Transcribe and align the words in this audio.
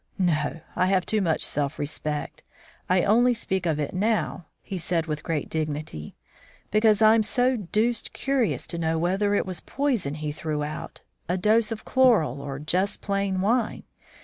No, 0.17 0.61
I 0.75 0.87
have 0.87 1.05
too 1.05 1.21
much 1.21 1.43
self 1.43 1.77
respect. 1.77 2.41
I 2.89 3.03
only 3.03 3.35
speak 3.35 3.67
of 3.67 3.79
it 3.79 3.93
now," 3.93 4.47
said 4.75 5.05
he 5.05 5.07
with 5.07 5.21
great 5.21 5.47
dignity, 5.47 6.15
"because 6.71 7.03
I'm 7.03 7.21
so 7.21 7.55
deuced 7.55 8.11
curious 8.11 8.65
to 8.65 8.79
know 8.79 8.97
whether 8.97 9.35
it 9.35 9.45
was 9.45 9.61
poison 9.61 10.15
he 10.15 10.31
threw 10.31 10.63
out, 10.63 11.01
a 11.29 11.37
dose 11.37 11.71
of 11.71 11.85
chloral, 11.85 12.41
or 12.41 12.57
just 12.57 12.99
plain 13.01 13.41
wine. 13.41 13.83